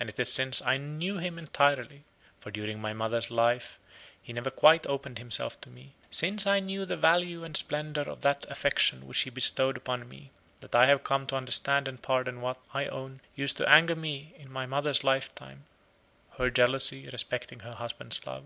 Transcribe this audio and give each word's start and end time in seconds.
And 0.00 0.08
it 0.08 0.18
is 0.18 0.32
since 0.32 0.62
I 0.62 0.78
knew 0.78 1.18
him 1.18 1.38
entirely 1.38 2.04
for 2.40 2.50
during 2.50 2.80
my 2.80 2.94
mother's 2.94 3.30
life 3.30 3.78
he 4.22 4.32
never 4.32 4.48
quite 4.48 4.86
opened 4.86 5.18
himself 5.18 5.60
to 5.60 5.68
me 5.68 5.92
since 6.10 6.46
I 6.46 6.58
knew 6.58 6.86
the 6.86 6.96
value 6.96 7.44
and 7.44 7.54
splendor 7.54 8.00
of 8.00 8.22
that 8.22 8.50
affection 8.50 9.06
which 9.06 9.20
he 9.20 9.28
bestowed 9.28 9.76
upon 9.76 10.08
me, 10.08 10.30
that 10.60 10.74
I 10.74 10.86
have 10.86 11.04
come 11.04 11.26
to 11.26 11.36
understand 11.36 11.86
and 11.86 12.00
pardon 12.00 12.40
what, 12.40 12.56
I 12.72 12.86
own, 12.86 13.20
used 13.34 13.58
to 13.58 13.68
anger 13.68 13.94
me 13.94 14.32
in 14.38 14.50
my 14.50 14.64
mother's 14.64 15.04
lifetime, 15.04 15.66
her 16.38 16.48
jealousy 16.48 17.10
respecting 17.12 17.60
her 17.60 17.74
husband's 17.74 18.26
love. 18.26 18.44